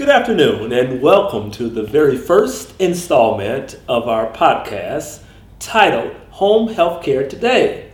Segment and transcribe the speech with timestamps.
[0.00, 5.20] Good afternoon, and welcome to the very first installment of our podcast
[5.58, 7.92] titled Home Healthcare Today.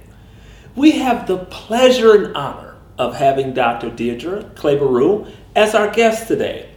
[0.76, 3.90] We have the pleasure and honor of having Dr.
[3.90, 6.70] Deirdre Claiborue as our guest today.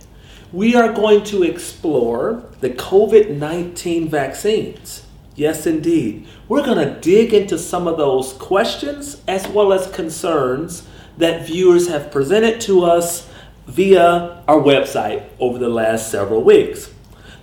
[0.51, 5.05] We are going to explore the COVID 19 vaccines.
[5.35, 6.25] Yes, indeed.
[6.47, 10.87] We're going to dig into some of those questions as well as concerns
[11.19, 13.28] that viewers have presented to us
[13.69, 16.91] via our website over the last several weeks.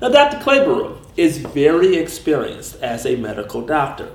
[0.03, 0.39] Now, Dr.
[0.39, 4.11] Claiborue is very experienced as a medical doctor.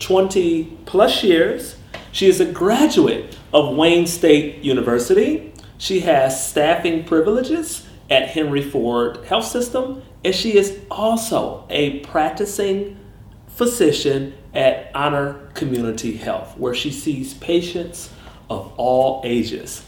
[0.00, 1.76] 20 plus years.
[2.10, 5.52] She is a graduate of Wayne State University.
[5.78, 12.98] She has staffing privileges at Henry Ford Health System, and she is also a practicing
[13.46, 18.10] physician at Honor Community Health, where she sees patients
[18.50, 19.84] of all ages.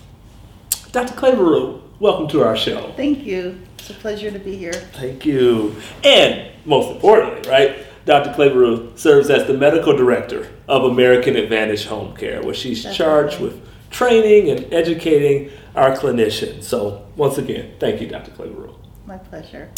[0.95, 1.15] Dr.
[1.15, 2.93] Claiborue, welcome to our show.
[2.97, 3.61] Thank you.
[3.79, 4.73] It's a pleasure to be here.
[4.73, 5.75] Thank you.
[6.05, 8.31] And most importantly, right, Dr.
[8.33, 13.41] Claiborue serves as the medical director of American Advantage Home Care, where she's That's charged
[13.41, 16.62] with training and educating our clinicians.
[16.62, 18.31] So, once again, thank you, Dr.
[18.31, 18.77] Claiborue.
[19.05, 19.72] My pleasure.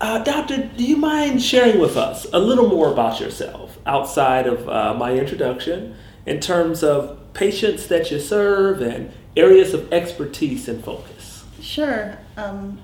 [0.00, 4.68] Uh, doctor, do you mind sharing with us a little more about yourself outside of
[4.68, 5.94] uh, my introduction
[6.26, 11.44] in terms of patients that you serve and areas of expertise and focus?
[11.60, 12.18] Sure.
[12.36, 12.78] Um,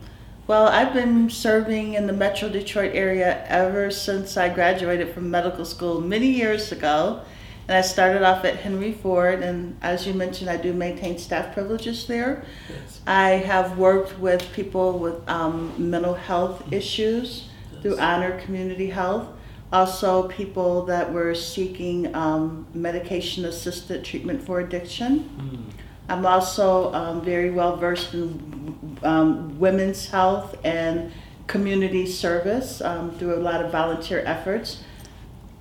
[0.47, 5.65] well, I've been serving in the Metro Detroit area ever since I graduated from medical
[5.65, 7.23] school many years ago.
[7.69, 11.53] And I started off at Henry Ford, and as you mentioned, I do maintain staff
[11.53, 12.45] privileges there.
[12.69, 13.01] Yes.
[13.09, 17.49] I have worked with people with um, mental health issues
[17.83, 19.27] through Honor Community Health.
[19.73, 25.29] Also, people that were seeking um, medication assisted treatment for addiction.
[25.39, 25.83] Mm.
[26.09, 31.13] I'm also um, very well versed in um, women's health and
[31.49, 34.85] community service um, through a lot of volunteer efforts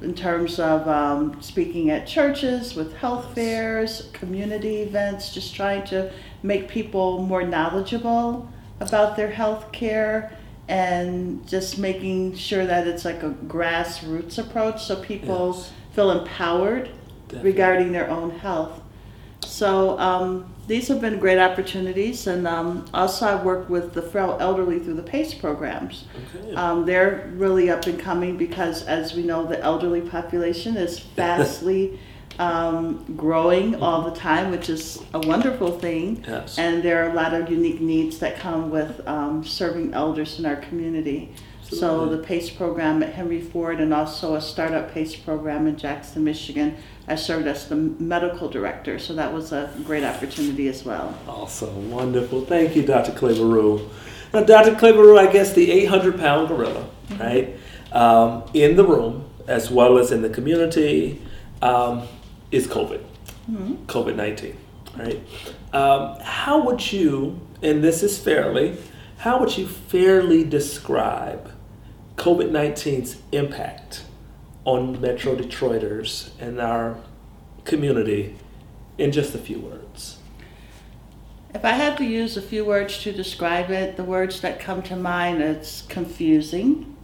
[0.02, 6.12] in terms of um, speaking at churches with health fairs, community events, just trying to
[6.44, 8.50] make people more knowledgeable
[8.80, 10.35] about their health care
[10.68, 15.72] and just making sure that it's like a grassroots approach so people Yes.
[15.94, 16.90] feel empowered
[17.28, 17.52] Definitely.
[17.52, 18.82] regarding their own health.
[19.46, 24.38] So um, these have been great opportunities, and um, also I work with the frail
[24.40, 26.06] elderly through the PACE programs.
[26.36, 26.56] Okay.
[26.56, 32.00] Um, they're really up and coming because, as we know, the elderly population is vastly
[32.40, 36.24] um, growing all the time, which is a wonderful thing.
[36.28, 36.58] Yes.
[36.58, 40.46] And there are a lot of unique needs that come with um, serving elders in
[40.46, 41.34] our community.
[41.64, 46.24] So the PACE program at Henry Ford and also a startup PACE program in Jackson,
[46.24, 46.78] Michigan.
[47.08, 51.18] I served as the medical director, so that was a great opportunity as well.
[51.28, 52.46] Awesome, wonderful.
[52.46, 53.14] Thank you, Dr.
[53.14, 53.90] Claiborue.
[54.32, 54.76] Now, Dr.
[54.76, 56.88] Claiborue, I guess the 800 pound gorilla,
[57.20, 57.58] right,
[57.92, 61.22] um, in the room as well as in the community
[61.62, 62.08] um,
[62.52, 63.04] is COVID,
[63.88, 64.58] COVID 19,
[64.98, 65.22] right?
[65.74, 68.78] Um, how would you, and this is fairly,
[69.18, 71.52] how would you fairly describe
[72.18, 74.04] COVID 19's impact
[74.64, 76.98] on Metro Detroiters and our
[77.66, 78.36] community
[78.98, 80.18] in just a few words?
[81.54, 84.82] If I had to use a few words to describe it, the words that come
[84.84, 86.96] to mind it's confusing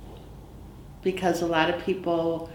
[1.02, 2.50] because a lot of people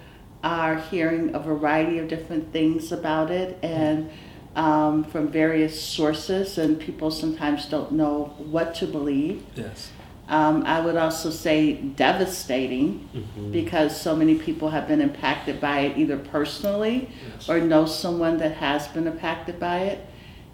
[0.47, 4.09] are hearing a variety of different things about it and
[4.55, 9.43] um, from various sources, and people sometimes don't know what to believe.
[9.55, 9.91] Yes.
[10.29, 13.53] Um, I would also say devastating Mhm.
[13.53, 17.49] because so many people have been impacted by it either personally Yes.
[17.51, 19.99] or know someone that has been impacted by it.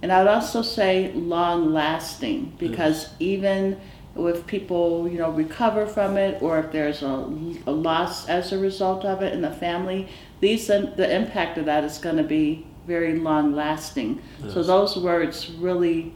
[0.02, 3.76] And I would also say long lasting because even
[4.16, 7.26] if people you know recover from it or if there's a,
[7.66, 10.08] a loss as a result of it in the family,
[10.40, 14.20] these the impact of that is going to be very long lasting.
[14.48, 16.12] So those words really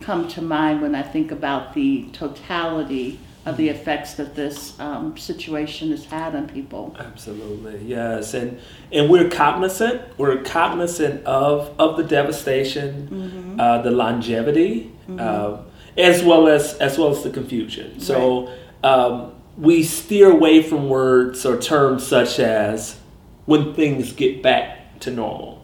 [0.00, 5.16] come to mind when I think about the totality of the effects that this um,
[5.16, 6.96] situation has had on people.
[6.98, 8.58] Absolutely, yes, and
[8.90, 10.02] and we're cognizant.
[10.18, 15.65] We're cognizant of of the devastation, uh, the longevity, um,
[15.96, 18.00] as well as as well as the confusion.
[18.00, 18.50] So
[18.84, 22.98] um, we steer away from words or terms such as
[23.46, 25.60] when things get back to normal.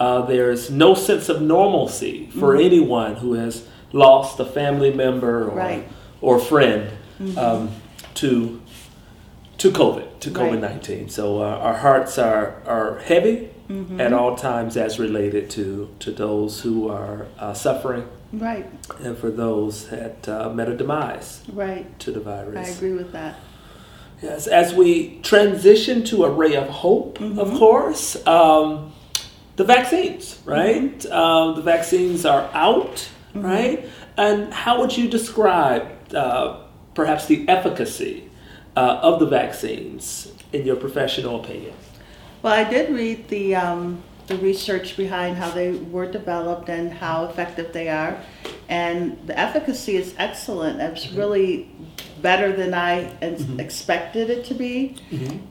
[0.00, 5.54] Uh, there's no sense of normalcy for anyone who has lost a family member or
[5.56, 5.88] Right.
[6.20, 6.90] or friend
[7.36, 7.70] um,
[8.14, 8.60] to
[9.58, 11.08] to COVID to COVID nineteen.
[11.08, 14.00] So uh, our hearts are are heavy Mm-hmm.
[14.00, 18.66] at all times as related to, to those who are uh, suffering Right,
[18.98, 21.86] and for those that uh, met a demise right.
[22.00, 22.68] to the virus.
[22.68, 23.36] I agree with that.
[24.20, 27.58] Yes, as we transition to a ray of hope, of Mhm.
[27.58, 28.92] course, um,
[29.54, 31.06] the vaccines, right?
[31.06, 33.44] Um, the vaccines are out, Mhm.
[33.44, 33.88] right?
[34.16, 36.56] And how would you describe uh,
[36.94, 38.24] perhaps the efficacy
[38.76, 41.72] uh, of the vaccines in your professional opinion?
[42.42, 47.26] Well, I did read the, um, the research behind how they were developed and how
[47.26, 48.16] effective they are.
[48.68, 50.80] And the efficacy is excellent.
[50.80, 51.18] It's Mhm.
[51.18, 51.68] really
[52.22, 53.58] better than I Mhm.
[53.60, 54.94] expected it to be.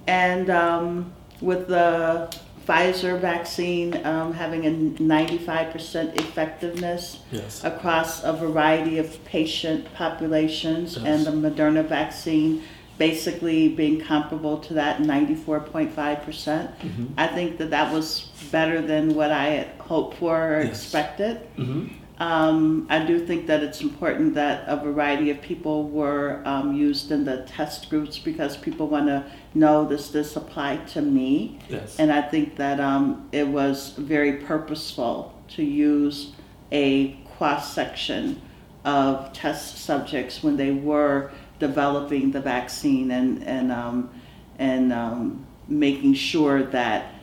[0.07, 2.33] And um, with the
[2.67, 4.69] Pfizer vaccine um, having a
[5.01, 7.63] 95% effectiveness Yes.
[7.63, 11.03] across a variety of patient populations, Yes.
[11.05, 12.61] and the Moderna vaccine
[12.99, 16.69] basically being comparable to that 94.5%.
[16.81, 17.07] Mhm.
[17.17, 20.69] I think that that was better than what I had hoped for or Yes.
[20.69, 21.39] expected.
[21.57, 21.89] Mhm.
[22.19, 27.09] Um, I do think that it's important that a variety of people were um, used
[27.13, 29.23] in the test groups because people want to
[29.55, 31.57] know does this apply to me?
[31.69, 31.95] Yes.
[31.97, 36.33] And I think that um, it was very purposeful to use
[36.73, 38.41] a cross section
[38.83, 44.09] of test subjects when they were developing the vaccine and and um,
[44.57, 47.13] and um, making sure that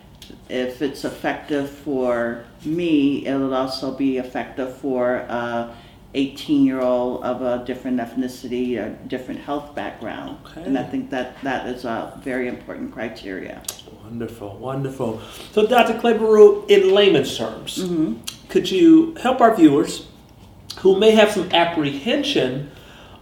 [0.48, 5.74] if it's effective for me, it'll also be effective for a
[6.14, 10.38] 18 year old of a different ethnicity or different health background.
[10.46, 10.62] Okay.
[10.62, 13.62] And I think that that is a very important criteria.
[14.02, 15.20] Wonderful, wonderful.
[15.52, 15.94] So, Dr.
[15.94, 18.14] Claiborue, in layman's terms, hmm
[18.48, 20.06] could you help our viewers
[20.78, 22.70] who may have some apprehension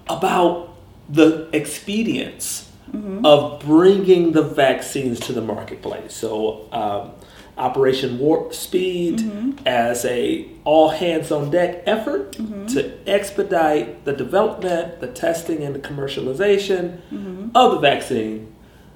[0.09, 0.74] about
[1.09, 6.15] the expedience hmm of bringing the vaccines to the marketplace?
[6.15, 7.13] So, um,
[7.57, 14.13] Operation Warp Speed hmm as a all hands on deck effort hmm to expedite the
[14.13, 18.53] development, the testing, and the commercialization hmm of the vaccine.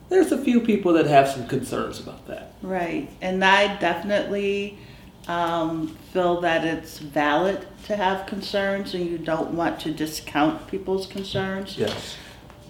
[0.08, 2.52] There's a few people that have some concerns about that.
[2.62, 4.78] Right, and I definitely
[5.28, 11.06] um, feel that it's valid to have concerns, and you don't want to discount people's
[11.06, 11.76] concerns.
[11.78, 12.16] Yes.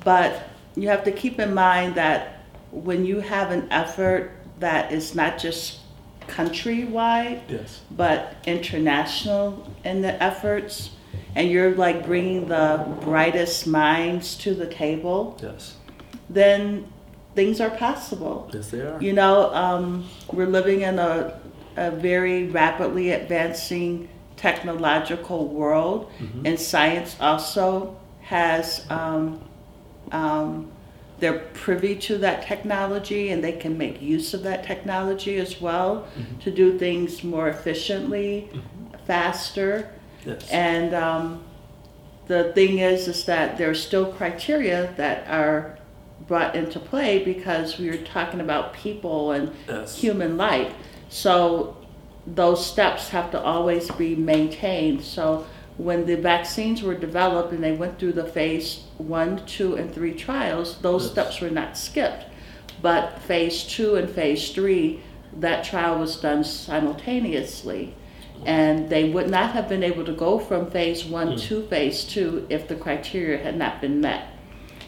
[0.04, 0.42] But
[0.76, 5.38] you have to keep in mind that when you have an effort that is not
[5.38, 5.78] just
[6.26, 7.80] countrywide, Yes.
[7.90, 10.90] but international in the efforts,
[11.34, 15.74] and you're like bringing the brightest minds to the table, Yes.
[16.28, 16.86] then
[17.34, 18.50] things are possible.
[18.52, 19.00] Yes, they are.
[19.00, 21.38] You know, um, we're living in a,
[21.78, 26.46] a very rapidly advancing technological world, Mhm.
[26.46, 29.40] and science also has, um,
[30.12, 30.66] um,
[31.20, 36.04] they're privy to that technology and they can make use of that technology as well
[36.16, 36.40] Mhm.
[36.44, 38.48] to do things more efficiently,
[39.06, 39.88] faster.
[40.24, 40.48] Yes.
[40.50, 41.40] And um,
[42.28, 45.78] the thing is, is that there are still criteria that are
[46.28, 49.96] brought into play because we are talking about people and yes.
[49.96, 50.72] human life.
[51.08, 51.76] So
[52.26, 55.02] those steps have to always be maintained.
[55.02, 55.46] So
[55.78, 60.12] when the vaccines were developed and they went through the phase one, two, and three
[60.12, 61.12] trials, those Yes.
[61.12, 62.24] steps were not skipped.
[62.82, 65.00] But phase two and phase three,
[65.40, 67.94] that trial was done simultaneously.
[68.44, 71.40] And they would not have been able to go from phase one Mm.
[71.48, 74.28] to phase two if the criteria had not been met.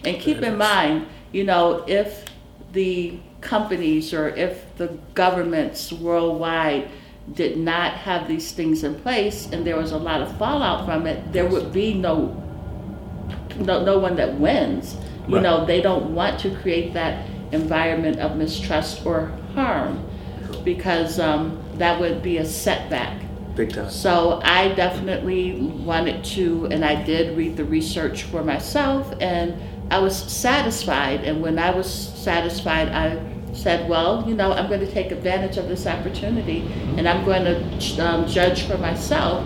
[0.05, 2.25] And keep in mind, you know, if
[2.73, 6.89] the companies or if the governments worldwide
[7.35, 11.07] did not have these things in place and there was a lot of fallout from
[11.07, 12.37] it, there would be no
[13.59, 14.97] no, no one that wins.
[15.29, 15.43] You Right.
[15.43, 20.03] know, they don't want to create that environment of mistrust or harm
[20.65, 23.23] because um, that would be a setback.
[23.55, 23.91] Big time.
[23.91, 29.55] So I definitely wanted to, and I did read the research for myself, and
[29.91, 31.25] I was satisfied.
[31.25, 33.21] And when I was satisfied, I
[33.53, 36.61] said, well, you know, I'm going to take advantage of this opportunity,
[36.97, 39.45] and I'm going to um, judge for myself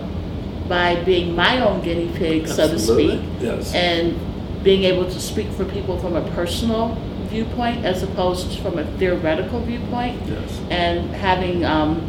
[0.69, 3.73] by being my own guinea pig, so to speak, Yes.
[3.73, 4.17] and
[4.63, 6.95] being able to speak for people from a personal
[7.27, 10.61] viewpoint as opposed to from a theoretical viewpoint yes.
[10.69, 11.99] and having um,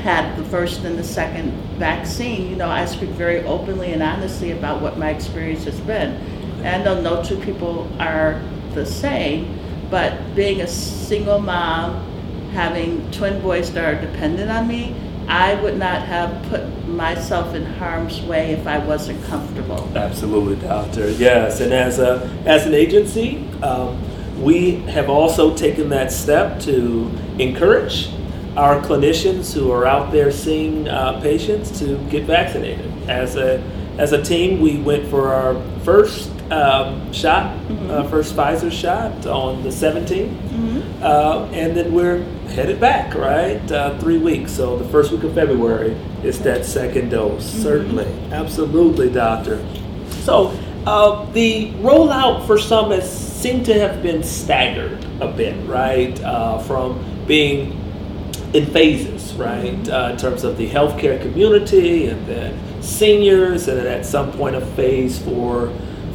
[0.00, 4.52] had the first and the second vaccine, you know, I speak very openly and honestly
[4.52, 6.37] about what my experience has been.
[6.58, 8.42] And I know no two people are
[8.74, 9.58] the same,
[9.90, 12.04] but being a single mom,
[12.52, 14.94] having twin boys that are dependent on me,
[15.28, 19.90] I would not have put myself in harm's way if I wasn't comfortable.
[19.94, 21.10] Absolutely, doctor.
[21.10, 24.02] Yes, and as a as an agency, um,
[24.42, 28.10] we have also taken that step to encourage
[28.56, 32.90] our clinicians who are out there seeing uh, patients to get vaccinated.
[33.08, 33.62] As a
[33.98, 37.90] as a team, we went for our first um, shot, Mm-hmm.
[37.90, 41.02] uh, first Pfizer shot on the 17th, Mm-hmm.
[41.02, 43.70] uh, and then we're headed back, right?
[43.70, 44.52] Uh, three weeks.
[44.52, 45.92] So the first week of February
[46.24, 47.48] is that second dose.
[47.50, 47.62] Mm-hmm.
[47.62, 49.64] Certainly, absolutely, doctor.
[50.22, 50.48] So
[50.86, 56.18] uh, the rollout for some has seemed to have been staggered a bit, right?
[56.22, 57.72] Uh, from being
[58.54, 59.88] in phases, right?
[59.88, 64.56] Uh, in terms of the healthcare community, and then seniors, and then at some point
[64.56, 65.68] a phase for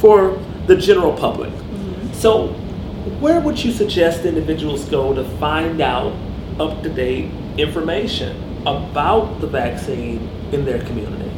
[0.03, 1.49] for the general public.
[2.11, 2.47] So,
[3.21, 6.11] where would you suggest individuals go to find out
[6.59, 8.35] up to date information
[8.67, 11.31] about the vaccine in their community?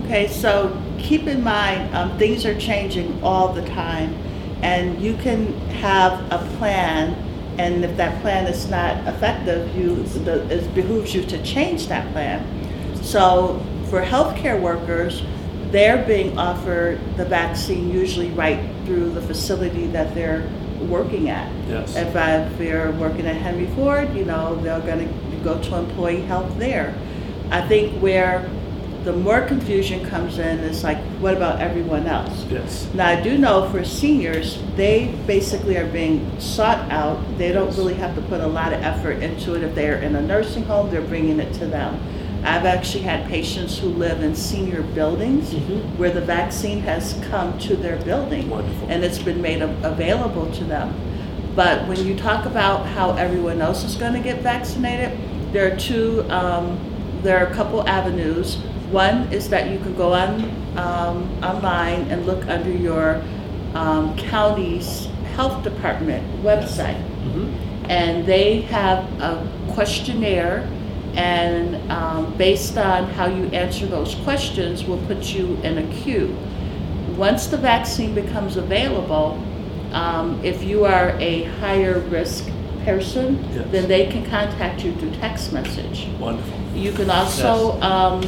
[0.00, 4.14] Okay, so keep in mind, um, things are changing all the time,
[4.60, 7.14] and you can have a plan,
[7.58, 12.12] and if that plan is not effective, you, the, it behooves you to change that
[12.12, 12.44] plan.
[13.02, 15.22] So for healthcare workers,
[15.70, 20.48] they're being offered the vaccine usually right through the facility that they're
[20.88, 21.50] working at.
[21.68, 21.96] Yes.
[21.96, 25.76] If, I, if you're working at Henry Ford, you know, they're going to go to
[25.76, 26.94] employee health there.
[27.50, 28.48] I think where
[29.04, 32.44] the more confusion comes in is like, what about everyone else?
[32.46, 32.88] Yes.
[32.94, 37.18] Now, I do know for seniors, they basically are being sought out.
[37.36, 37.76] They don't Yes.
[37.78, 39.62] really have to put a lot of effort into it.
[39.62, 42.00] If they're in a nursing home, they're bringing it to them.
[42.44, 45.96] I've actually had patients who live in senior buildings Mhm.
[45.96, 48.86] where the vaccine has come to their building Wonderful.
[48.90, 50.92] and it's been made available to them.
[51.56, 55.10] But when you talk about how everyone else is going to get vaccinated,
[55.52, 56.76] there are two, um,
[57.22, 58.58] there are a couple avenues.
[58.90, 60.44] One is that you can go on
[60.76, 63.22] um, online and look under your
[63.74, 66.96] um, county's health department website
[67.32, 67.46] hmm
[67.88, 69.36] and they have a
[69.68, 70.66] questionnaire
[71.16, 76.36] and um, based on how you answer those questions will put you in a queue
[77.16, 79.42] once the vaccine becomes available
[79.92, 82.48] um, if you are a higher risk
[82.84, 83.66] person Yes.
[83.70, 86.58] then they can contact you through text message Wonderful.
[86.74, 88.22] you can also, um,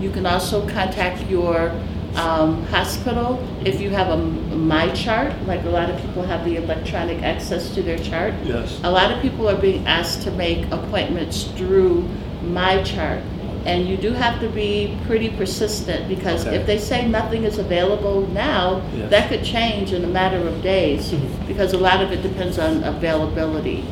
[0.00, 1.70] you can also contact your,
[2.16, 6.56] um, hospital if you have a My Chart, like a lot of people have the
[6.56, 8.34] electronic access to their chart.
[8.44, 8.80] Yes.
[8.82, 12.08] A lot of people are being asked to make appointments through
[12.42, 13.20] My Chart.
[13.66, 16.56] And you do have to be pretty persistent because Okay.
[16.56, 19.10] if they say nothing is available now, Yes.
[19.10, 21.46] that could change in a matter of days Mhm.
[21.46, 23.84] because a lot of it depends on availability.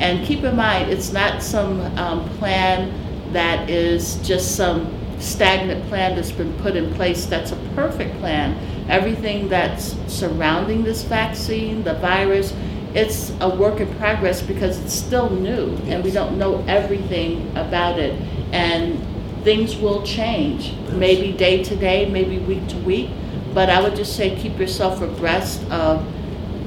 [0.00, 2.90] And keep in mind, it's not some um, plan
[3.32, 4.88] that is just some
[5.20, 8.56] stagnant plan that's been put in place that's a perfect plan.
[8.88, 12.52] Everything that's surrounding this vaccine, the virus,
[12.94, 17.98] it's a work in progress because it's still new and we don't know everything about
[17.98, 18.12] it.
[18.52, 19.02] And
[19.42, 20.92] things will change, Yes.
[20.92, 23.10] maybe day to day, maybe week to week.
[23.52, 26.04] But I would just say keep yourself abreast of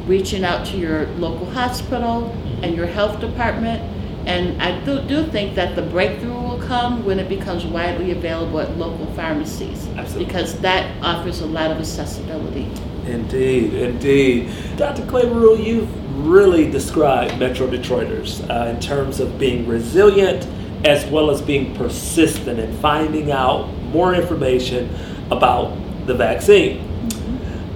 [0.08, 3.82] reaching out to your local hospital and your health department.
[4.26, 8.60] And I do, do think that the breakthrough will come when it becomes widely available
[8.60, 9.88] at local pharmacies.
[9.96, 10.26] Absolutely.
[10.26, 12.70] Because that offers a lot of accessibility.
[13.06, 14.50] Indeed, indeed.
[14.76, 15.04] Dr.
[15.04, 20.48] Claiborue, you've really describe Metro Detroiters uh, in terms of being resilient
[20.86, 24.94] as well as being persistent and finding out more information
[25.32, 26.80] about the vaccine.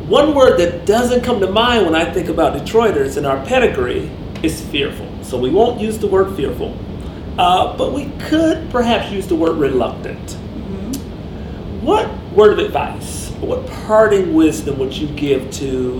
[0.08, 4.12] One word that doesn't come to mind when I think about Detroiters in our pedigree
[4.44, 5.08] is fearful.
[5.24, 6.78] So we won't use the word fearful,
[7.38, 10.32] uh, but we could perhaps use the word reluctant.
[11.82, 16.00] What word of advice, what parting wisdom would you give to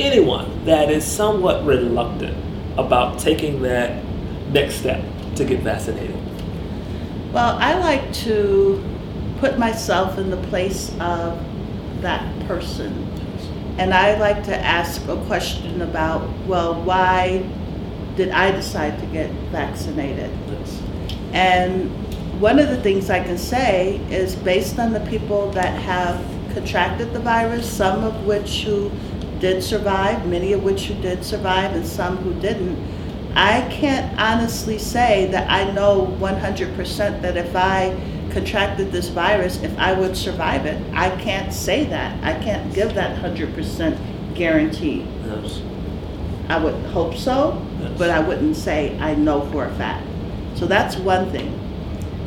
[0.00, 2.36] anyone that is somewhat reluctant
[2.78, 4.04] about taking that
[4.50, 5.04] next step
[5.36, 6.16] to get vaccinated?
[7.32, 8.82] Well, I like to
[9.38, 11.38] put myself in the place of
[12.02, 13.08] that person.
[13.78, 17.48] And I like to ask a question about, well, why
[18.16, 20.30] did I decide to get vaccinated?
[20.48, 20.82] Yes.
[21.32, 21.90] And
[22.38, 26.22] one of the things I can say is based on the people that have
[26.52, 28.90] contracted the virus, some of which who
[29.42, 32.78] did survive, many of which who did survive, and some who didn't,
[33.34, 37.92] I can't honestly say that I know 100% that if I
[38.30, 40.80] contracted this virus, if I would survive it.
[40.94, 42.22] I can't say that.
[42.22, 45.04] I can't give that 100% guarantee.
[45.26, 45.60] Yes.
[46.48, 47.98] I would hope so, Yes.
[47.98, 50.06] but I wouldn't say I know for a fact.
[50.54, 51.58] So that's one thing.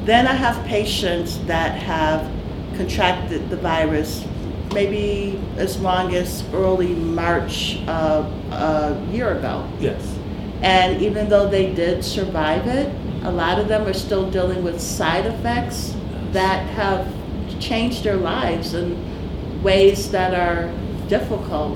[0.03, 2.29] Then I have patients that have
[2.75, 4.25] contracted the virus
[4.75, 9.67] maybe as long as early March uh, a year ago.
[9.79, 10.19] Yes.
[10.61, 12.93] And even though they did survive it,
[13.25, 15.95] A lot of them are still dealing with side effects
[16.31, 17.11] that have
[17.59, 18.93] changed their lives in
[19.63, 20.71] ways that are
[21.07, 21.75] difficult.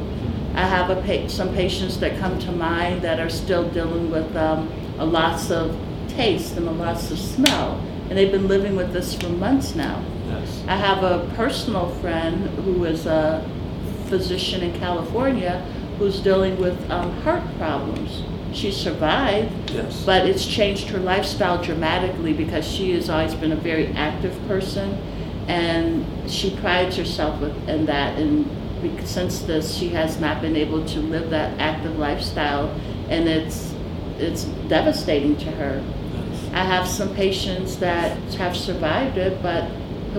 [0.53, 4.35] I have a pa- some patients that come to mind that are still dealing with
[4.35, 5.75] um, a loss of
[6.07, 10.03] taste and a loss of smell, and they've been living with this for months now.
[10.67, 13.47] I have a personal friend who is a
[14.07, 15.59] physician in California
[15.97, 18.23] who's dealing with um, heart problems.
[18.53, 20.03] She survived, Yes.
[20.05, 24.97] but it's changed her lifestyle dramatically because she has always been a very active person
[25.47, 28.17] and she prides herself with, in that.
[28.17, 28.49] And
[29.07, 32.69] since this, she has not been able to live that active lifestyle
[33.09, 33.73] and it's,
[34.17, 35.83] it's devastating to her.
[36.53, 39.69] I have some patients that have survived it, but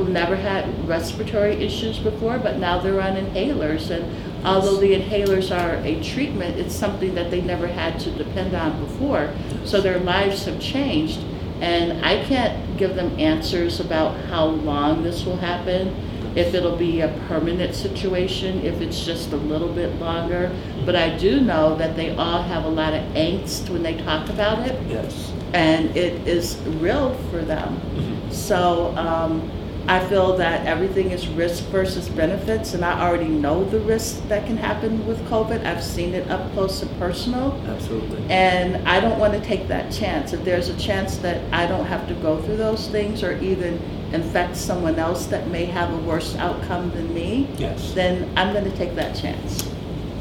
[0.00, 3.90] who never had respiratory issues before, but now they're on inhalers.
[3.90, 4.04] And
[4.47, 8.80] although the inhalers are a treatment, it's something that they never had to depend on
[8.83, 9.30] before.
[9.64, 11.21] So their lives have changed.
[11.61, 15.95] And I can't give them answers about how long this will happen,
[16.35, 20.50] if it'll be a permanent situation, if it's just a little bit longer.
[20.87, 24.30] But I do know that they all have a lot of angst when they talk
[24.30, 25.33] about it Yes.
[25.52, 27.78] and it is real for them.
[27.95, 28.33] Mhm.
[28.33, 29.50] So um,
[29.90, 34.47] I feel that everything is risk versus benefits, and I already know the risks that
[34.47, 35.66] can happen with COVID.
[35.66, 38.23] I've seen it up close and personal, Absolutely.
[38.30, 40.32] and I don't want to take that chance.
[40.32, 43.82] If there's a chance that I don't have to go through those things or even
[44.12, 47.92] infect someone else that may have a worse outcome than me, Yes.
[47.92, 49.62] then I'm going to take that chance.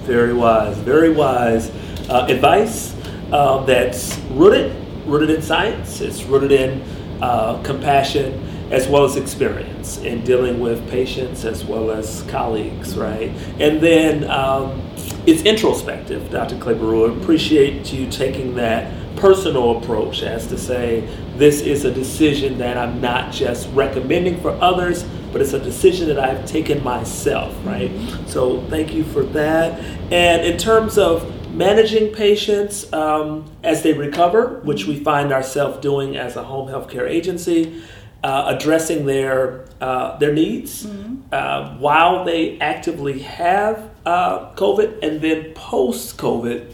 [0.02, 1.70] Very wise, very wise
[2.10, 2.96] uh, advice
[3.32, 6.02] uh, that's rooted, rooted in science.
[6.02, 6.82] It's rooted in
[7.22, 13.30] uh, compassion as well as experience in dealing with patients as well as colleagues, right?
[13.60, 14.82] And then um,
[15.26, 16.56] it's introspective, Dr.
[16.56, 17.22] Claiborue.
[17.22, 21.02] Appreciate you taking that personal approach as to say
[21.36, 26.08] this is a decision that I'm not just recommending for others, but it's a decision
[26.08, 27.92] that I've taken myself, right?
[28.28, 29.80] So thank you for that.
[30.12, 36.16] And in terms of managing patients um, as they recover, which we find ourselves doing
[36.16, 37.84] as a home health care agency,
[38.24, 40.86] uh, addressing their uh, their needs
[41.32, 46.74] uh, while they actively have uh, COVID, and then post COVID,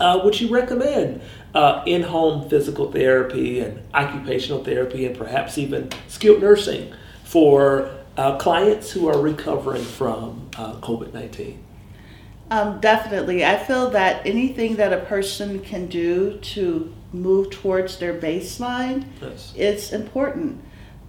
[0.00, 1.20] uh, would you recommend
[1.54, 6.92] uh, in home physical therapy and occupational therapy, and perhaps even skilled nursing
[7.24, 11.64] for uh, clients who are recovering from uh, COVID nineteen?
[12.50, 13.44] Um, definitely.
[13.44, 19.52] I feel that anything that a person can do to move towards their baseline Yes.
[19.56, 20.62] is important.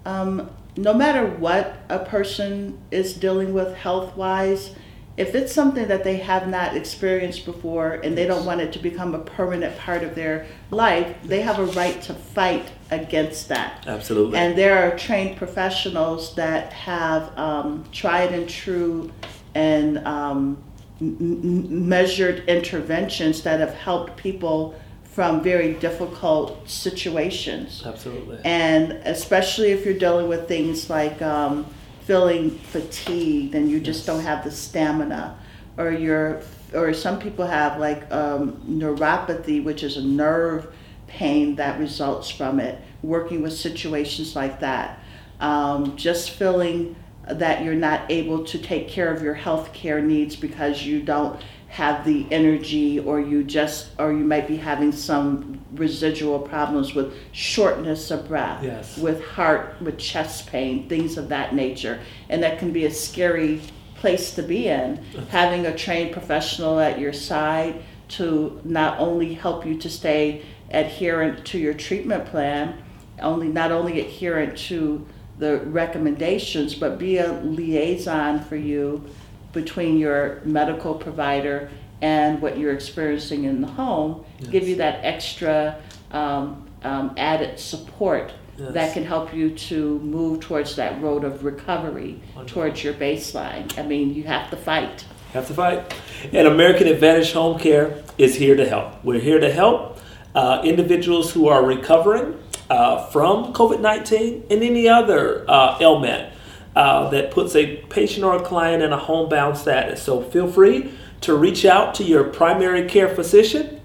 [0.05, 4.75] Um, no matter what a person is dealing with health wise,
[5.17, 8.79] if it's something that they have not experienced before and they don't want it to
[8.79, 13.83] become a permanent part of their life, they have a right to fight against that.
[13.85, 14.37] Absolutely.
[14.37, 19.11] And there are trained professionals that have um, tried and true
[19.53, 20.63] and um,
[21.01, 24.79] m- measured interventions that have helped people
[25.19, 27.83] from very difficult situations.
[27.85, 28.39] Absolutely.
[28.45, 31.65] And especially if you're dealing with things like um,
[32.05, 34.05] feeling fatigued and you just Yes.
[34.05, 35.37] don't have the stamina,
[35.75, 36.41] or you're,
[36.73, 40.73] or some people have like um, neuropathy, which is a nerve
[41.07, 42.79] pain that results from it.
[43.03, 44.99] Working with situations like that,
[45.41, 46.95] um, just feeling
[47.27, 51.41] that you're not able to take care of your health care needs because you don't
[51.69, 57.13] have the energy or you just or you might be having some residual problems with
[57.31, 58.97] shortness of breath Yes.
[58.97, 63.61] with heart with chest pain things of that nature and that can be a scary
[63.93, 64.97] place to be in
[65.29, 71.45] having a trained professional at your side to not only help you to stay adherent
[71.45, 72.81] to your treatment plan
[73.21, 75.05] only not only adherent to
[75.37, 79.05] the recommendations but be a liaison for you
[79.53, 81.69] between your medical provider
[82.01, 85.81] and what you're experiencing in the home, give you that extra
[86.11, 88.73] um, um, added support Yes.
[88.73, 92.61] that can help you to move towards that road of recovery, Wonderful.
[92.61, 93.77] towards your baseline.
[93.79, 95.05] I mean, you have to fight.
[95.31, 95.93] have to fight.
[96.33, 99.01] And American Advantage Home Care is here to help.
[99.01, 99.99] We're here to help
[100.35, 102.37] uh, individuals who are recovering
[102.69, 106.33] uh, from COVID 19 and any other uh, ailment
[106.79, 110.01] uh, that puts a patient or a client in a homebound status.
[110.01, 110.89] So feel free
[111.19, 113.81] to reach out to your primary care physician,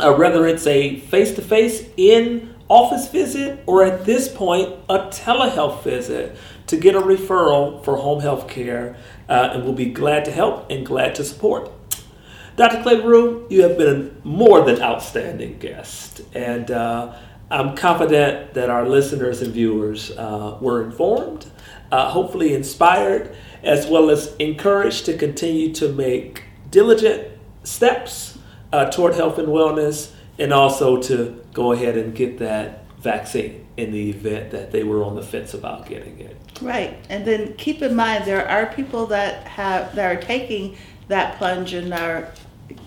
[0.00, 5.00] uh, whether it's a face to face in office visit or at this point a
[5.10, 6.34] telehealth visit
[6.68, 8.96] to get a referral for home health care
[9.28, 11.70] uh, and we'll be glad to help and glad to support
[12.56, 17.14] dr Claiborue, you have been a more than outstanding guest and uh,
[17.52, 21.44] I'm confident that our listeners and viewers uh, were informed,
[21.92, 27.28] uh, hopefully inspired, as well as encouraged to continue to make diligent
[27.64, 28.38] steps
[28.72, 33.92] uh, toward health and wellness, and also to go ahead and get that vaccine in
[33.92, 36.36] the event that they were on the fence about getting it.
[36.62, 40.76] Right, and then keep in mind there are people that have that are taking
[41.08, 42.32] that plunge and are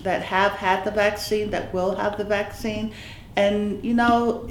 [0.02, 2.92] that have had the vaccine that will have the vaccine,
[3.36, 4.48] and you know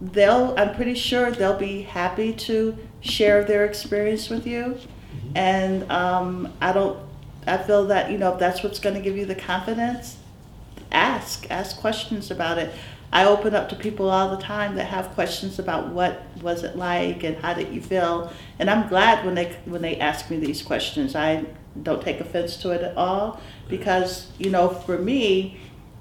[0.00, 5.36] they'll I'm pretty sure they'll be happy to share their experience with you, mm-hmm.
[5.36, 6.98] and um, I don't
[7.48, 10.18] I feel that you know if that's what's going to give you the confidence,
[10.92, 12.72] ask ask questions about it.
[13.10, 16.76] I open up to people all the time that have questions about what was it
[16.76, 20.36] like and how did you feel, and I'm glad when they when they ask me
[20.38, 21.16] these questions.
[21.16, 21.46] I
[21.82, 25.58] don't take offense to it at all because you know for me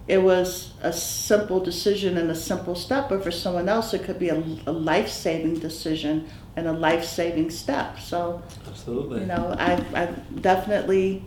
[0.08, 4.20] it was a simple decision and a simple step, but for someone else it could
[4.20, 8.00] be a, a life saving decision and a life saving step.
[8.00, 10.06] So absolutely, you know I I
[10.42, 11.24] definitely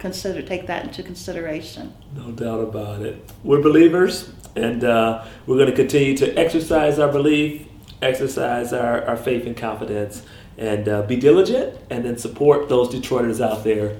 [0.00, 1.94] consider take that into consideration.
[2.16, 3.30] No doubt about it.
[3.44, 7.66] We're believers and uh, we're going to continue to exercise our belief,
[8.02, 10.24] exercise our, our faith and confidence,
[10.58, 13.96] and uh, be diligent, and then support those Detroiters out there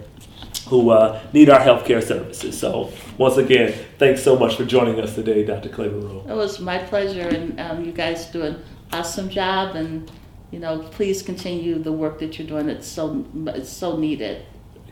[0.69, 2.59] who uh, need our healthcare services.
[2.59, 5.69] So, once again, thanks so much for joining us today, Dr.
[5.69, 10.11] Claver It was my pleasure, and um, you guys do an awesome job, and
[10.53, 12.69] you know, please continue the work that you're doing.
[12.69, 14.45] It's so it's so needed.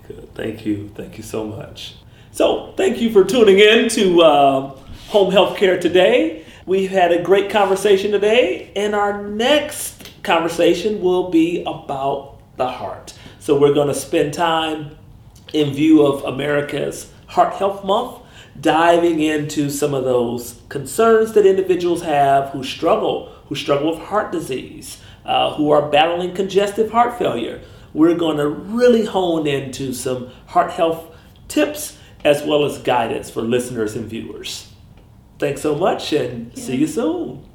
[0.09, 0.35] Good.
[0.35, 0.91] Thank you.
[0.97, 1.95] Thank you so much.
[2.33, 4.77] So, thank you for tuning in to uh,
[5.09, 6.45] home health care today.
[6.65, 13.15] We've had a great conversation today, and our next conversation will be about the heart.
[13.39, 14.97] So, we're going to spend time
[15.53, 18.23] in view of America's Heart Health Month,
[18.61, 24.31] diving into some of those concerns that individuals have who struggle, who struggle with heart
[24.31, 27.61] disease, uh, who are battling congestive heart failure.
[27.93, 31.15] We're going to really hone into some heart health
[31.49, 34.73] tips as well as guidance for listeners and viewers.
[35.39, 36.65] Thanks so much and yeah.
[36.65, 37.50] see you soon.